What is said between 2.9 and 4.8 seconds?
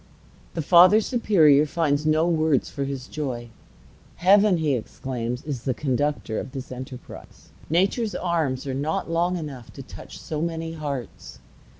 joy. "Heaven," he